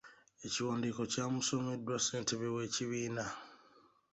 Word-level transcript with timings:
Ekiwandiiko 0.45 1.01
kyamusomeddwa 1.11 1.95
ssentebe 1.99 2.47
w’ekibiina. 2.55 3.25